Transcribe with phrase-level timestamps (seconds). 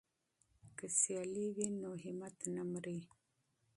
[0.77, 2.99] که سیالي وي نو همت نه مري.